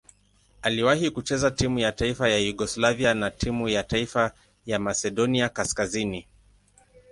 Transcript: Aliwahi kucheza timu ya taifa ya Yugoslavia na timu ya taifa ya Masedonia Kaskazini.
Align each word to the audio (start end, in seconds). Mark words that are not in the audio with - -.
Aliwahi 0.61 1.11
kucheza 1.11 1.51
timu 1.51 1.79
ya 1.79 1.91
taifa 1.91 2.29
ya 2.29 2.37
Yugoslavia 2.37 3.13
na 3.13 3.31
timu 3.31 3.69
ya 3.69 3.83
taifa 3.83 4.31
ya 4.65 4.79
Masedonia 4.79 5.49
Kaskazini. 5.49 6.27